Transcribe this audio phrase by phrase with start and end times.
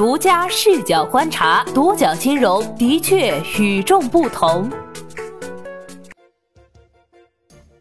[0.00, 4.70] 独家视角观察，独角金融的确与众不同。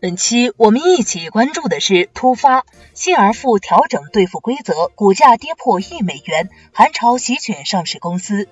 [0.02, 8.50] 本期我们一起关注的是突发信而富调整兑付规则，股价跌破一美元，寒潮席卷上市公司。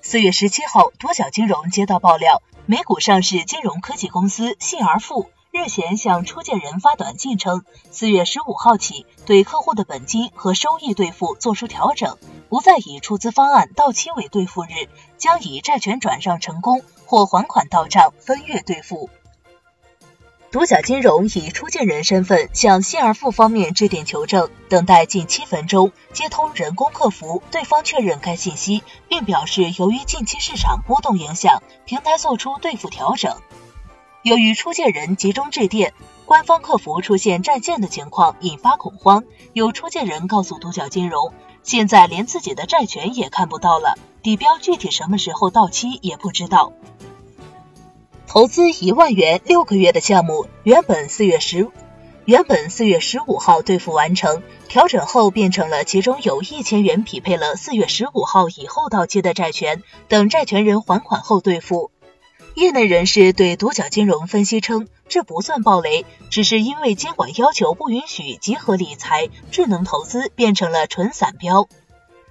[0.00, 5.28] 四月十七号，多角金融接到爆料，美股上市金融科技公司信而富。
[5.56, 12.18] 日前向出借人发短信称，四月十五号起对客户的本金和收益兑付作出调整，
[12.50, 19.08] 不再以出资方案到期为兑付日，将以债权转让成功或还款到账分月兑付。
[20.52, 33.40] 独角金融以出借人身份向信而富方面致电求证，等待近七分钟接通人工客服，对方确认该信息，并表示由于近期市场波动影响，平台做出兑付调整。
[34.26, 35.94] 由于出借人集中致电，
[36.24, 39.22] 官方客服出现占线的情况，引发恐慌。
[39.52, 46.72] 有出借人告诉独角金融，现在连自己的债权也看不到了，底标具体什么时候到期也不知道。
[48.26, 51.68] 投资一万元六个月的项目，原本四月十，
[52.24, 61.92] 原本四月十五号兑付完成，调整后变成了其中有一千元匹配了四月十五号以后到期的债权，等债权人还款后兑付。
[62.56, 71.68] 业内人士对独角金融分析称，这不算暴雷，只是因为监管要求不允许集合理财、智能投资变成了纯散标。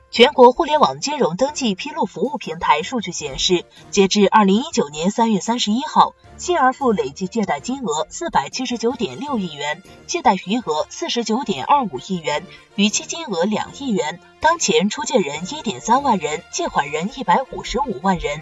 [0.10, 14.20] 全国互联网金融登记披露服务平台数据显示，截至二零一九年三月三十一号，信而富累计借贷金额四百七十九点六亿元，借贷余额四十九点二五亿元，逾期金额两亿元。
[14.40, 18.42] 当前出借人一点三万人，借款人一百五十五万人。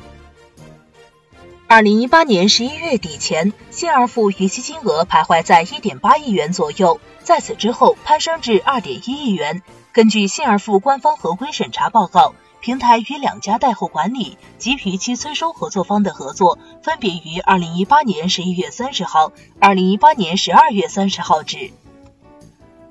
[1.74, 9.64] 二零一八年十一月底前，信而富逾期金额徘徊在一点八亿元左右，在此之后攀升至二点一亿元。
[9.92, 21.72] 根据信而富官方合规审查报告，平台与两家贷后管理及逾期催收合作方的合作，分别于二零一八年十一月三十号、二零一八年十二月三十号止。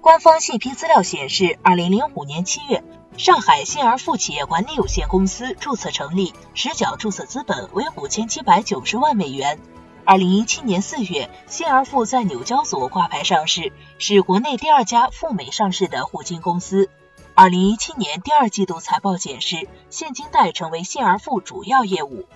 [0.01, 2.83] 官方信批资料显示，二零零五年七月。
[3.19, 9.61] 上海信而富企业管理有限公司注册成立，实缴注册资本为五千七百九十万美元。
[10.05, 16.89] 二零一七年四月，信而富在纽交所挂牌上市，是国内第二家赴美上市的互金公司。
[17.35, 22.27] 二零一七年第二季度财报显示，现金贷成为信而富主要业务。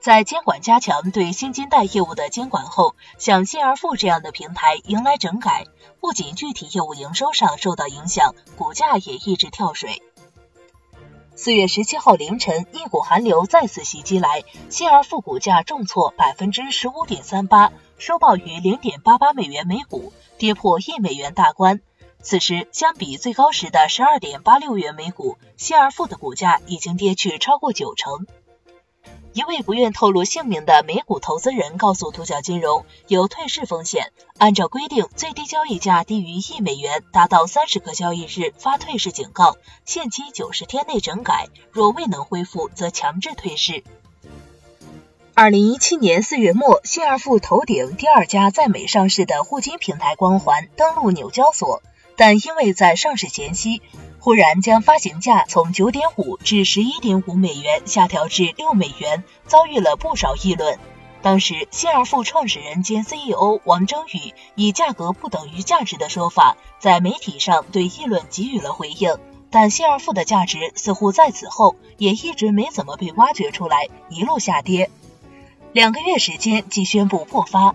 [0.00, 5.66] 在监管加强对新金贷业务的监管后，像信而富这样的平台迎来整改，
[6.00, 10.02] 不仅具体业务营收上受到影响，股价也一直跳水。
[11.36, 21.80] 四月十七号凌晨，一股寒流再次袭击来，信而富股价重挫百分之十五点三八，收报于零点八八美元每股，跌破一美元大关。
[22.22, 28.26] 此时，相比最高时的十二点八六元每股，信而富的股价已经跌去超过九成。
[29.32, 34.10] 一位不愿透露姓名的美股投资人告诉独角金融，有退市风险。
[34.38, 43.84] 按照规定，最低交易价低于一美元，达到三十个交易日发退市警告，限期九十天内整改，若未能恢复，则强制退市。
[45.34, 51.82] 二零一七年四月末，新二富头顶第二家在美上市的互金平台光环登陆纽交所，
[52.20, 53.80] 但因为在上市前夕。
[54.18, 60.78] 忽然将发行价从九点五至十一点五美元下调至六美元，遭遇了不少议论。
[61.22, 69.16] 当时，新而富创始人兼 CEO 王征宇以价格不等于价值的说法，在媒体上对议论给予了回应。
[69.50, 74.90] 但新而富的价值似乎在此后也一直没怎么被挖掘出来，一路下跌。
[75.72, 77.74] 两个月时间即宣布破发。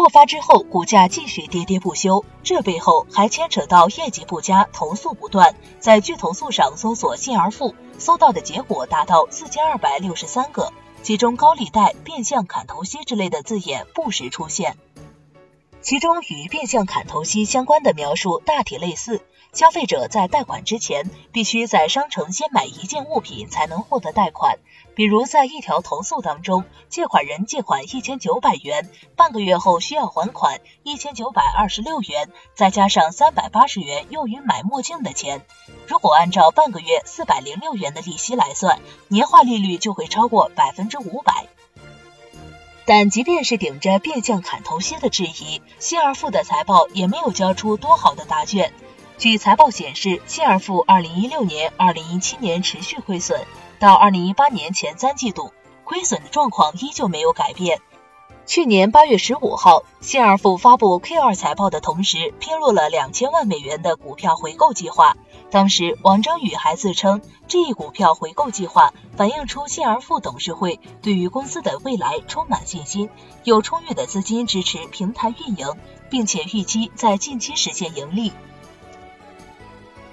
[0.00, 5.54] 爆发之后，股价继续跌跌不休，这背后还牵扯到业绩不佳、投诉不断。
[5.78, 10.72] 在巨投诉上搜索“信而富”，搜到的结果达到四千二百六十三个，
[11.02, 14.78] 其中高利贷、变相砍头息之类的字眼不时出现。
[15.82, 19.20] 其中与变相砍头息相关的描述大体类似：
[19.52, 24.58] 消费者在贷款之前，必须在商城先买一件物品才能获得贷款。
[24.94, 35.44] 比如在一条投诉当中，借款人借款一千九百元，半个月后需要还款一千九百二十六元，再加上三百八十元用于买墨镜的钱。
[35.88, 41.46] 如果按照半个月四百零六元的利息来算，年化利率就会超过百分之五百。
[42.84, 48.72] 但即便是顶着变相砍头息的质疑，新而富的财报也没有交出多好的答卷。
[49.20, 53.38] 据财报显示，信而富二零一六年、二零一七年持续亏损。
[53.78, 55.52] 到二零一八年前三季度，
[55.84, 57.82] 亏损的状况依旧没有改变。
[58.46, 65.18] 去年八月十五号，新而富发布 Q 二财报的同时，披露了两千万美元的股票回购计划。
[65.50, 73.10] 当时，王征宇还自称，这一股票回购计划反映出新而富董事会对于公司的未来充满信心，
[73.44, 75.76] 有充裕的资金支持平台运营，
[76.08, 78.32] 并且预期在近期实现盈利。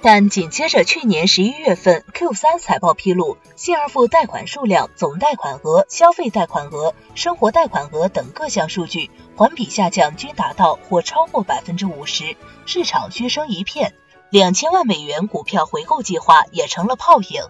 [0.01, 13.95] 但紧接着，去年十一月份 Q 三财报披露，新而富贷款数量、总贷款额、消费贷款额、生活贷款额等各项数据环比下降均达到或超过百分之五十，市场嘘声一片，
[14.29, 17.41] 两千万美元股票回购计划也成了泡影。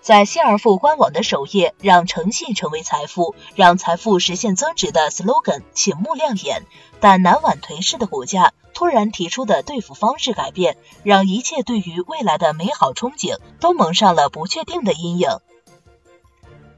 [0.00, 6.64] 在新而富官网的首页，“让诚信成为财富，让财富实现增值”的 slogan 醒目亮眼，
[7.00, 8.52] 但南晚颓势的股价。
[8.74, 15.28] 突然提出的对付方式改变，让一切对于未来的美好憧憬都蒙上了不确定的阴影。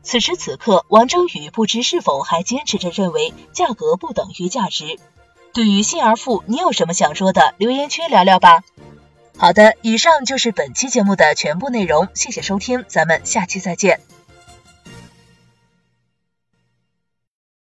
[0.02, 5.00] 此时此刻，王征宇不知是否还坚持着认为价格不等于价值。
[5.52, 7.54] 对于新而富，你有什么想说的？
[7.58, 8.62] 留言区聊聊吧。
[9.38, 14.00] 好的，以上就是本期节目的全部内容，谢谢收听，咱们下期再见。